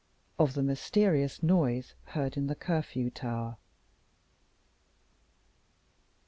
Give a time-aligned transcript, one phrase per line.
[0.39, 3.57] Of the Mysterious Noise heard in the Curfew Tower.